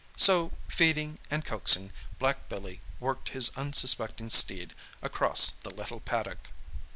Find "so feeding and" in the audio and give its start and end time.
0.17-1.45